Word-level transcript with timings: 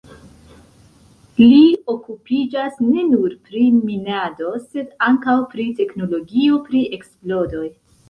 Li 1.41 1.59
okupiĝas 1.93 2.81
ne 2.87 3.05
nur 3.11 3.37
pri 3.51 3.67
minado, 3.83 4.57
sed 4.67 4.93
ankaŭ 5.13 5.39
pri 5.55 5.71
teknologio 5.85 6.63
pri 6.69 6.87
eksplodoj. 7.01 7.67